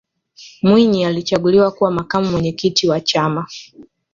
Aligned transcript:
mwinyi 0.61 1.05
alichaguliwa 1.05 1.71
kuwa 1.71 1.91
makamu 1.91 2.31
mwenyekiti 2.31 2.87
wa 2.89 3.01
chama 3.01 3.47